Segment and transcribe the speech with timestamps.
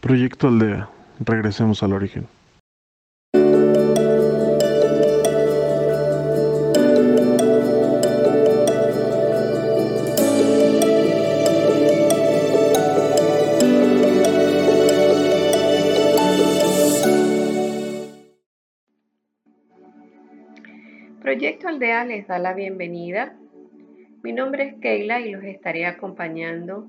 [0.00, 0.88] Proyecto Aldea.
[1.18, 2.28] Regresemos al origen.
[21.20, 23.36] Proyecto Aldea les da la bienvenida.
[24.22, 26.88] Mi nombre es Keila y los estaré acompañando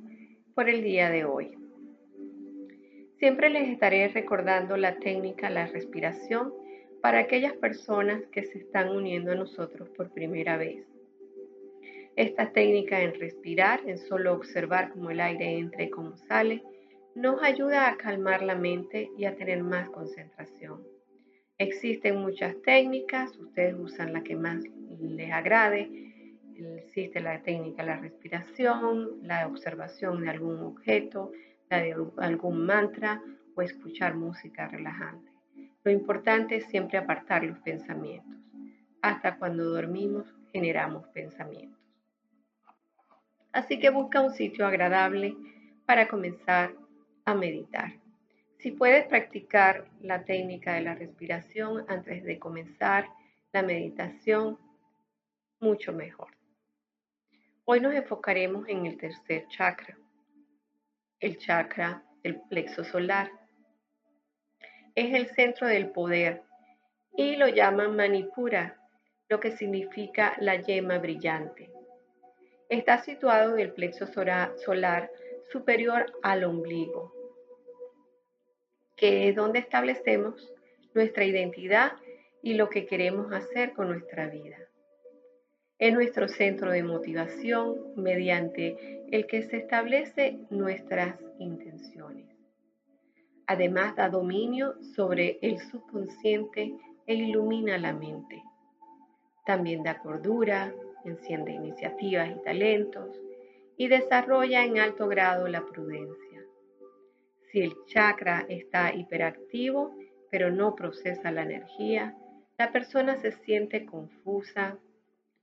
[0.54, 1.59] por el día de hoy.
[3.20, 6.54] Siempre les estaré recordando la técnica, la respiración,
[7.02, 10.86] para aquellas personas que se están uniendo a nosotros por primera vez.
[12.16, 16.64] Esta técnica en respirar, en solo observar cómo el aire entra y cómo sale,
[17.14, 20.82] nos ayuda a calmar la mente y a tener más concentración.
[21.58, 24.64] Existen muchas técnicas, ustedes usan la que más
[25.02, 25.90] les agrade.
[26.78, 31.32] Existe la técnica la respiración, la observación de algún objeto,
[31.70, 33.22] de algún mantra
[33.56, 35.32] o escuchar música relajante.
[35.84, 38.38] Lo importante es siempre apartar los pensamientos.
[39.02, 41.80] Hasta cuando dormimos generamos pensamientos.
[43.52, 45.36] Así que busca un sitio agradable
[45.86, 46.74] para comenzar
[47.26, 47.94] a meditar.
[48.58, 53.08] Si puedes practicar la técnica de la respiración antes de comenzar
[53.54, 54.58] la meditación,
[55.60, 56.30] mucho mejor.
[57.64, 59.98] Hoy nos enfocaremos en el tercer chakra,
[61.20, 63.32] el chakra del plexo solar.
[64.96, 66.44] Es el centro del poder
[67.16, 68.80] y lo llaman Manipura,
[69.28, 71.72] lo que significa la yema brillante.
[72.70, 75.12] Está situado en el plexo solar
[75.52, 77.20] superior al ombligo
[79.00, 80.54] que es donde establecemos
[80.94, 81.94] nuestra identidad
[82.44, 84.58] y lo que queremos hacer con nuestra vida.
[85.80, 92.28] Es nuestro centro de motivación mediante el que se establece nuestras intenciones.
[93.48, 96.74] Además da dominio sobre el subconsciente
[97.08, 98.44] e ilumina la mente.
[99.46, 100.74] También da cordura,
[101.06, 103.18] enciende iniciativas y talentos
[103.78, 106.44] y desarrolla en alto grado la prudencia.
[107.54, 109.96] Si el chakra está hiperactivo,
[110.30, 112.18] pero no procesa la energía,
[112.58, 114.78] la persona se siente confusa,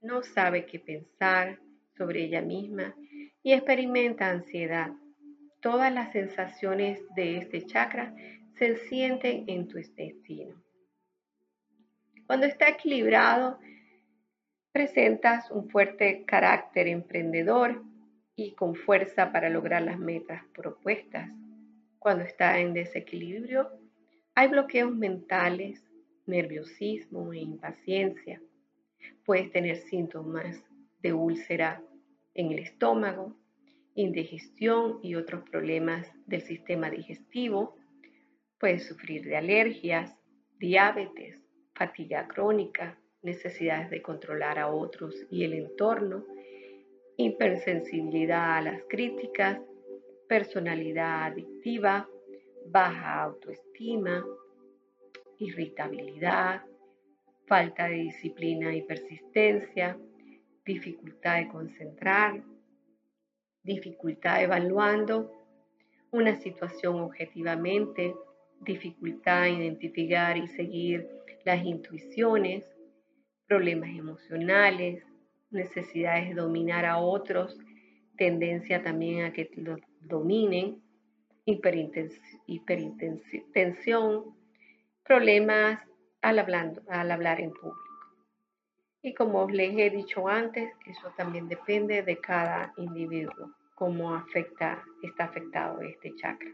[0.01, 1.59] no sabe qué pensar
[1.97, 2.95] sobre ella misma
[3.43, 4.91] y experimenta ansiedad.
[5.61, 8.13] Todas las sensaciones de este chakra
[8.57, 10.61] se sienten en tu destino.
[12.25, 13.59] Cuando está equilibrado,
[14.71, 17.81] presentas un fuerte carácter emprendedor
[18.35, 21.29] y con fuerza para lograr las metas propuestas.
[21.97, 23.71] Cuando está en desequilibrio,
[24.35, 25.83] hay bloqueos mentales,
[26.27, 28.39] nerviosismo e impaciencia.
[29.25, 30.63] Puedes tener síntomas
[31.01, 31.83] de úlcera
[32.33, 33.35] en el estómago,
[33.95, 37.75] indigestión y otros problemas del sistema digestivo.
[38.59, 40.15] Puedes sufrir de alergias,
[40.59, 41.39] diabetes,
[41.73, 46.25] fatiga crónica, necesidades de controlar a otros y el entorno,
[47.17, 49.59] hipersensibilidad a las críticas,
[50.27, 52.07] personalidad adictiva,
[52.67, 54.25] baja autoestima,
[55.39, 56.63] irritabilidad,
[57.47, 59.97] falta de disciplina y persistencia,
[60.65, 62.43] dificultad de concentrar,
[63.63, 65.31] dificultad evaluando
[66.11, 68.13] una situación objetivamente,
[68.61, 71.07] dificultad en identificar y seguir
[71.45, 72.65] las intuiciones,
[73.47, 75.03] problemas emocionales,
[75.49, 77.57] necesidades de dominar a otros,
[78.17, 80.81] tendencia también a que los dominen,
[81.45, 84.35] hipertensión,
[85.05, 85.86] problemas
[86.21, 87.87] al, hablando, al hablar en público.
[89.01, 95.25] Y como les he dicho antes, eso también depende de cada individuo, cómo afecta, está
[95.25, 96.51] afectado este chakra.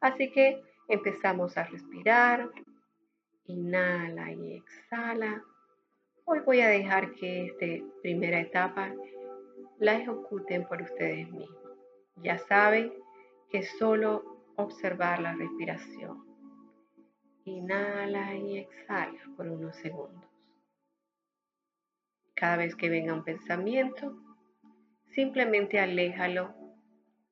[0.00, 2.48] Así que empezamos a respirar,
[3.46, 5.42] inhala y exhala.
[6.24, 8.92] Hoy voy a dejar que esta primera etapa
[9.78, 11.50] la ejecuten por ustedes mismos.
[12.16, 12.92] Ya saben
[13.50, 16.27] que solo observar la respiración.
[17.48, 20.28] Inhala y exhala por unos segundos.
[22.34, 24.16] Cada vez que venga un pensamiento,
[25.14, 26.54] simplemente aléjalo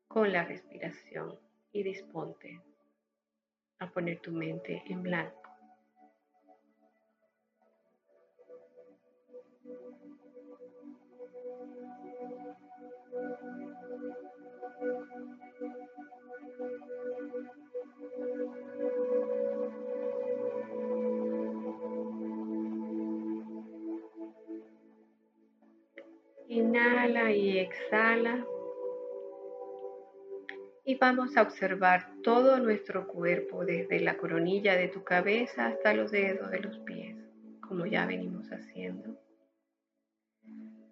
[0.09, 1.39] con la respiración
[1.71, 2.61] y disponte
[3.79, 5.46] a poner tu mente en blanco.
[26.87, 28.47] Inhala y exhala.
[30.85, 36.13] Y vamos a observar todo nuestro cuerpo, desde la coronilla de tu cabeza hasta los
[36.13, 37.17] dedos de los pies,
[37.61, 39.19] como ya venimos haciendo.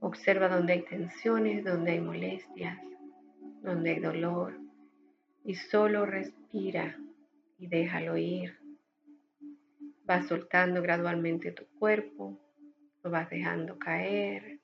[0.00, 2.76] Observa donde hay tensiones, donde hay molestias,
[3.62, 4.58] donde hay dolor.
[5.44, 6.98] Y solo respira
[7.56, 8.58] y déjalo ir.
[10.04, 12.36] Vas soltando gradualmente tu cuerpo,
[13.04, 14.58] lo vas dejando caer,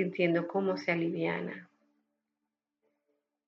[0.00, 1.68] sintiendo cómo se aliviana.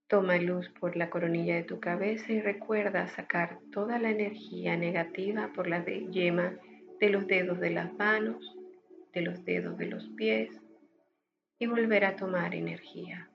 [0.06, 5.50] Toma luz por la coronilla de tu cabeza y recuerda sacar toda la energía negativa
[5.54, 6.58] por la yema
[7.00, 8.54] de los dedos de las manos,
[9.14, 10.50] de los dedos de los pies
[11.58, 13.30] y volver a tomar energía.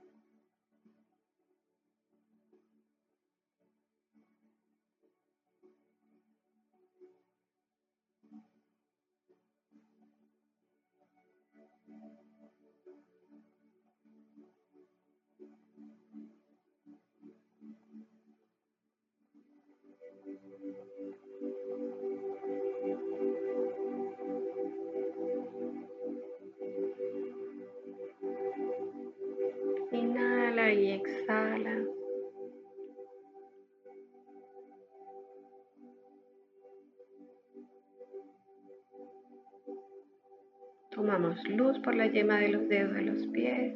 [41.17, 43.73] Luz por la yema de los dedos de los pies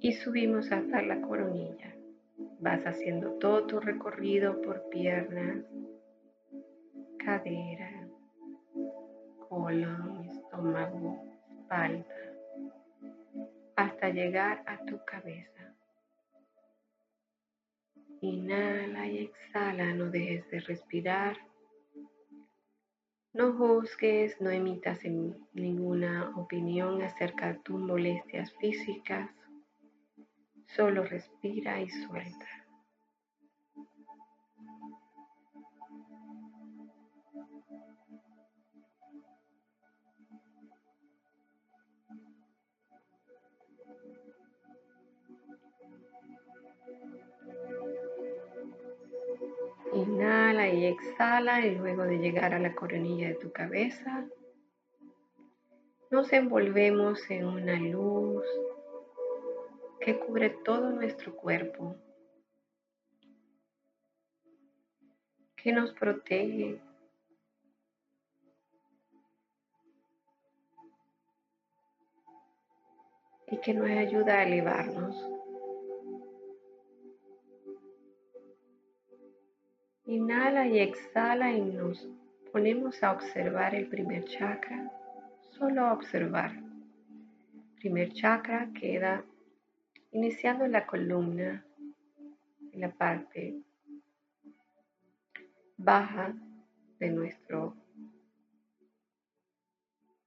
[0.00, 1.94] y subimos hasta la coronilla.
[2.60, 5.64] Vas haciendo todo tu recorrido por piernas,
[7.24, 8.06] cadera,
[9.48, 11.24] colon, estómago,
[11.58, 12.04] espalda,
[13.76, 15.74] hasta llegar a tu cabeza.
[18.20, 21.38] Inhala y exhala, no dejes de respirar.
[23.36, 25.00] No juzgues, no emitas
[25.52, 29.28] ninguna opinión acerca de tus molestias físicas.
[30.74, 32.65] Solo respira y suelta.
[50.96, 54.26] Exhala y luego de llegar a la coronilla de tu cabeza,
[56.10, 58.44] nos envolvemos en una luz
[60.00, 61.96] que cubre todo nuestro cuerpo,
[65.56, 66.80] que nos protege,
[73.48, 75.35] y que nos ayuda a elevarnos.
[80.64, 82.08] Y exhala y nos
[82.50, 84.90] ponemos a observar el primer chakra,
[85.50, 86.50] solo a observar.
[87.78, 89.22] Primer chakra queda
[90.12, 91.62] iniciando la columna,
[92.72, 93.62] en la parte
[95.76, 96.34] baja
[97.00, 97.76] de nuestro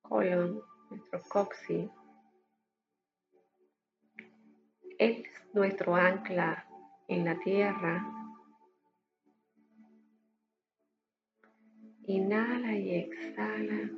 [0.03, 0.61] colon,
[0.91, 1.89] nuestro coxis.
[4.99, 5.23] Es
[5.53, 6.65] nuestro ancla
[7.07, 8.18] en la tierra
[12.09, 13.91] Inhala y exhala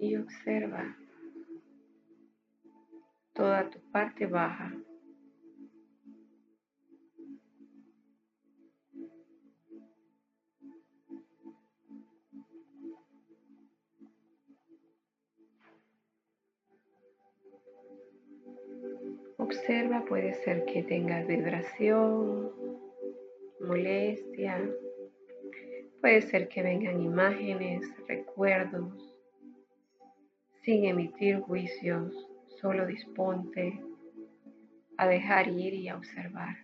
[0.00, 0.96] y observa
[3.32, 4.74] toda tu parte baja.
[19.38, 22.50] Observa, puede ser que tengas vibración,
[23.60, 24.68] molestia,
[26.02, 28.92] Puede ser que vengan imágenes, recuerdos,
[30.62, 32.12] sin emitir juicios,
[32.60, 33.80] solo disponte
[34.96, 36.56] a dejar ir y a observar.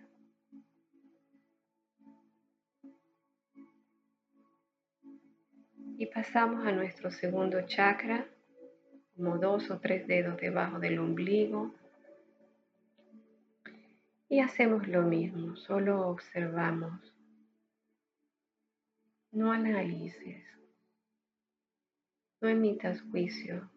[5.97, 8.27] Y pasamos a nuestro segundo chakra,
[9.15, 11.73] como dos o tres dedos debajo del ombligo.
[14.27, 17.13] Y hacemos lo mismo, solo observamos
[19.31, 20.43] no analices,
[22.41, 23.69] no emitas juicio.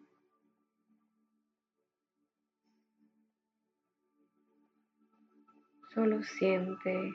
[5.93, 7.13] Solo siente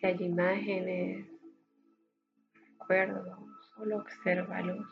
[0.00, 1.26] si hay imágenes,
[2.54, 3.38] recuerdos,
[3.74, 4.86] solo obsérvalos.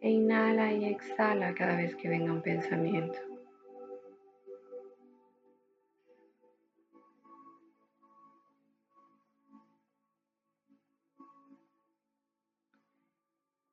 [0.00, 3.31] E inhala y exhala cada vez que venga un pensamiento.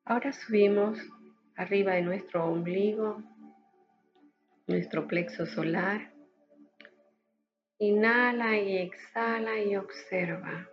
[0.09, 0.97] Ahora subimos
[1.55, 3.21] arriba de nuestro ombligo,
[4.65, 6.11] nuestro plexo solar.
[7.77, 10.67] Inhala y exhala y observa.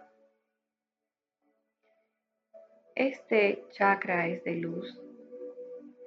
[2.95, 4.99] Este chakra es de luz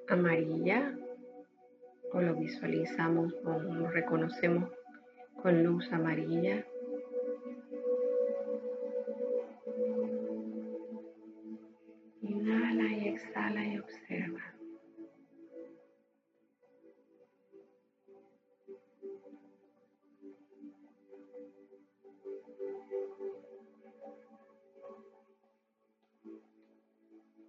[0.08, 0.98] amarilla
[2.12, 4.72] o lo visualizamos o lo reconocemos
[5.40, 6.66] con luz amarilla.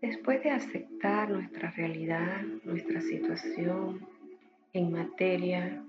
[0.01, 4.07] Después de aceptar nuestra realidad, nuestra situación
[4.73, 5.85] en materia,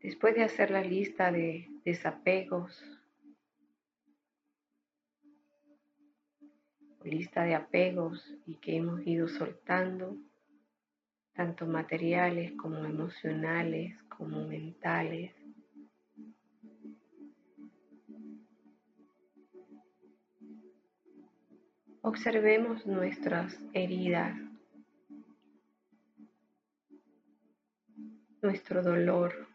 [0.00, 2.82] después de hacer la lista de desapegos,
[7.04, 10.16] lista de apegos y que hemos ido soltando,
[11.34, 15.34] tanto materiales como emocionales, como mentales,
[22.04, 24.36] Observemos nuestras heridas,
[28.42, 29.46] nuestro dolor,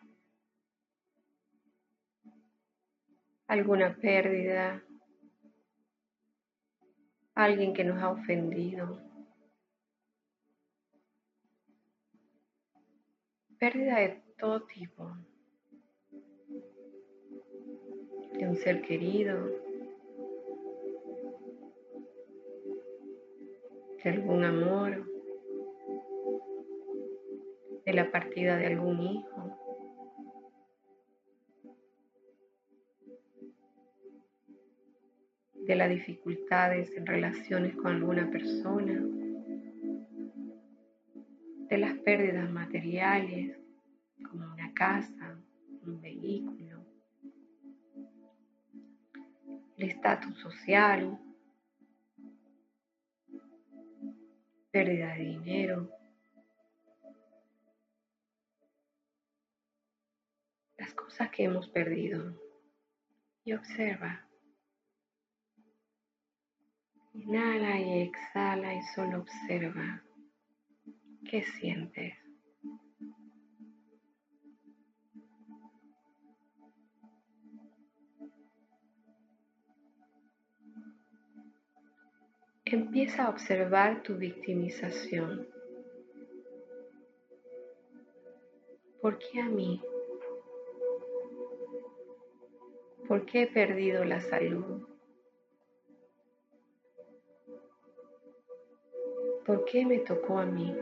[3.47, 4.81] alguna pérdida,
[7.35, 8.97] alguien que nos ha ofendido,
[13.59, 15.17] pérdida de todo tipo,
[18.39, 19.66] de un ser querido,
[24.03, 25.11] de algún amor,
[27.85, 29.53] de la partida de algún hijo.
[35.67, 39.03] de las dificultades en relaciones con alguna persona,
[41.69, 43.59] de las pérdidas materiales
[44.29, 45.37] como una casa,
[45.85, 46.85] un vehículo,
[49.75, 51.19] el estatus social,
[54.77, 55.89] pérdida de dinero,
[60.77, 62.39] las cosas que hemos perdido
[63.43, 64.29] y observa.
[67.15, 70.03] Inhala y exhala y solo observa
[71.27, 72.26] qué sientes.
[82.69, 85.47] Empieza a observar tu victimización.
[89.01, 89.81] ¿Por qué a mí?
[93.07, 94.85] ¿Por qué he perdido la salud?
[99.45, 100.75] ¿Por qué me tocó a mí?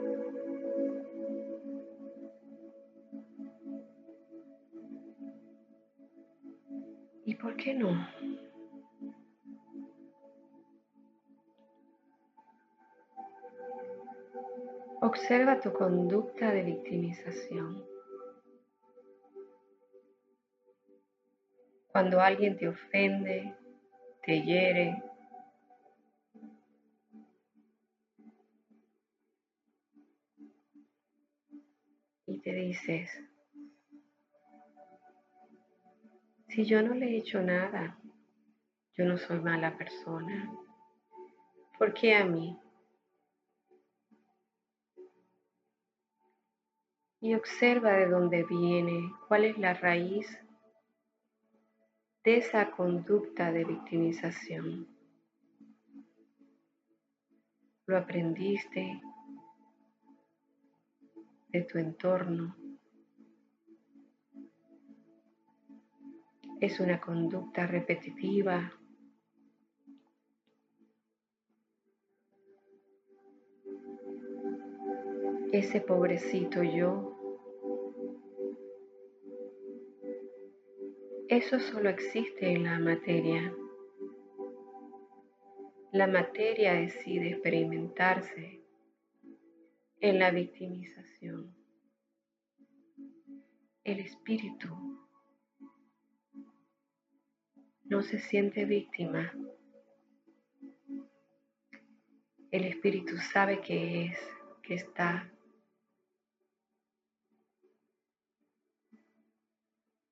[7.26, 8.35] ¿Y por qué no?
[15.06, 17.86] Observa tu conducta de victimización.
[21.90, 23.56] Cuando alguien te ofende,
[24.24, 25.04] te hiere,
[32.26, 33.12] y te dices,
[36.48, 38.00] si yo no le he hecho nada,
[38.98, 40.52] yo no soy mala persona,
[41.78, 42.60] ¿por qué a mí?
[47.26, 50.28] Y observa de dónde viene, cuál es la raíz
[52.24, 54.88] de esa conducta de victimización.
[57.88, 59.02] Lo aprendiste
[61.48, 62.56] de tu entorno.
[66.62, 68.72] Es una conducta repetitiva.
[75.52, 77.15] Ese pobrecito yo
[81.36, 83.54] Eso solo existe en la materia.
[85.92, 88.62] La materia decide experimentarse
[90.00, 91.54] en la victimización.
[93.84, 94.70] El espíritu
[97.84, 99.34] no se siente víctima.
[102.50, 104.18] El espíritu sabe que es,
[104.64, 105.35] que está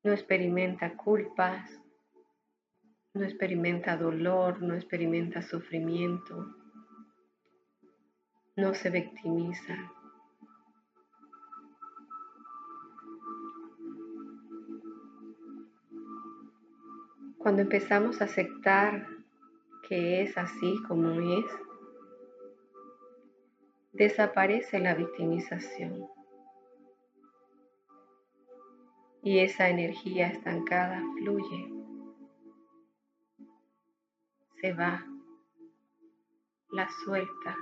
[0.04, 1.82] no experimenta culpas,
[3.14, 6.56] no experimenta dolor, no experimenta sufrimiento,
[8.56, 9.92] no se victimiza.
[17.38, 19.08] Cuando empezamos a aceptar
[19.88, 21.46] que es así como es,
[23.92, 26.08] desaparece la victimización.
[29.26, 31.72] Y esa energía estancada fluye,
[34.60, 35.06] se va,
[36.72, 37.56] la suelta.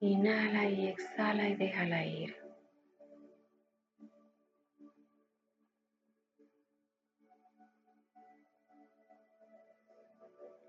[0.00, 2.36] Inhala y exhala y déjala ir.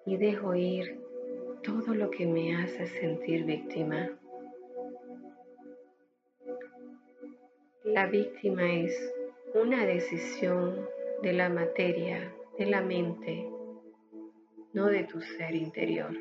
[0.05, 1.01] Y dejo ir
[1.63, 4.09] todo lo que me hace sentir víctima.
[7.93, 9.13] La víctima es
[9.53, 10.83] una decisión
[11.21, 13.47] de la materia, de la mente,
[14.73, 16.11] no de tu ser interior.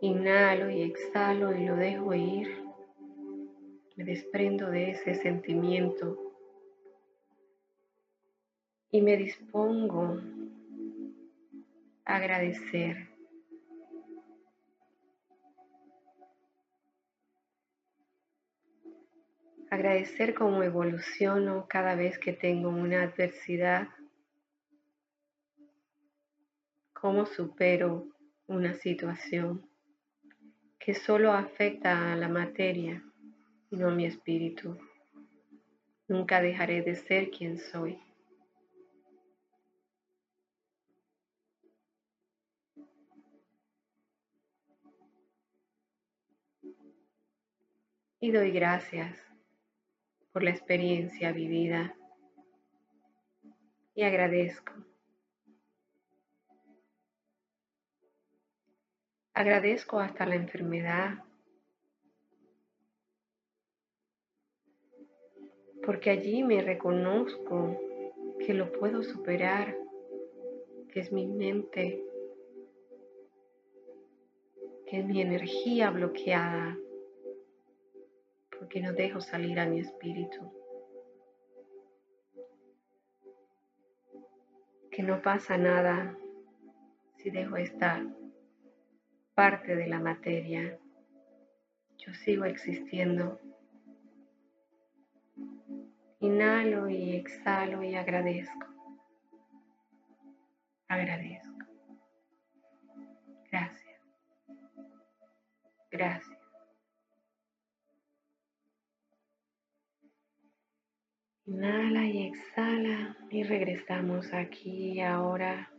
[0.00, 2.48] Inhalo y exhalo y lo dejo ir.
[3.94, 6.18] Me desprendo de ese sentimiento
[8.90, 10.20] y me dispongo
[12.04, 13.07] agradecer.
[19.78, 23.86] Agradecer cómo evoluciono cada vez que tengo una adversidad,
[26.92, 28.08] cómo supero
[28.48, 29.70] una situación
[30.80, 33.04] que solo afecta a la materia
[33.70, 34.76] y no a mi espíritu.
[36.08, 38.00] Nunca dejaré de ser quien soy.
[48.20, 49.27] y doy gracias
[50.32, 51.94] por la experiencia vivida.
[53.94, 54.72] Y agradezco.
[59.34, 61.24] Agradezco hasta la enfermedad.
[65.84, 67.80] Porque allí me reconozco
[68.38, 69.76] que lo puedo superar,
[70.92, 72.04] que es mi mente,
[74.86, 76.76] que es mi energía bloqueada
[78.58, 80.52] porque no dejo salir a mi espíritu.
[84.90, 86.16] Que no pasa nada
[87.16, 88.04] si dejo esta
[89.34, 90.78] parte de la materia.
[91.98, 93.40] Yo sigo existiendo.
[96.20, 98.66] Inhalo y exhalo y agradezco.
[100.88, 101.66] Agradezco.
[103.50, 104.00] Gracias.
[105.90, 106.27] Gracias.
[113.48, 115.70] Regresamos aquí ahora.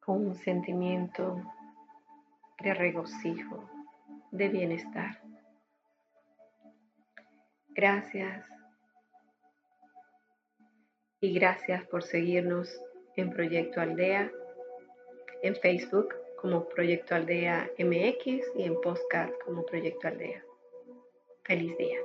[0.00, 1.36] con un sentimiento
[2.60, 3.68] de regocijo,
[4.30, 5.20] de bienestar.
[7.68, 8.46] Gracias.
[11.20, 12.74] Y gracias por seguirnos
[13.16, 14.32] en Proyecto Aldea,
[15.42, 20.47] en Facebook como Proyecto Aldea MX y en Postcard como Proyecto Aldea.
[21.48, 21.98] Feliz día.